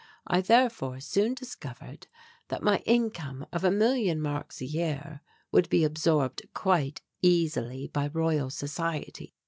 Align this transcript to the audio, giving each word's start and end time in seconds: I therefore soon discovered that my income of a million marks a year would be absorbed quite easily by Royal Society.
I 0.25 0.41
therefore 0.41 0.99
soon 0.99 1.35
discovered 1.35 2.07
that 2.47 2.63
my 2.63 2.79
income 2.87 3.45
of 3.53 3.63
a 3.63 3.69
million 3.69 4.19
marks 4.19 4.59
a 4.59 4.65
year 4.65 5.21
would 5.51 5.69
be 5.69 5.83
absorbed 5.83 6.41
quite 6.55 7.01
easily 7.21 7.87
by 7.87 8.07
Royal 8.07 8.49
Society. 8.49 9.35